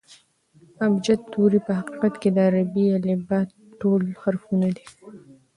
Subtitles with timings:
[0.85, 3.39] ابجد توري په حقیقت کښي د عربي الفبې
[3.81, 4.85] ټول حرفونه دي.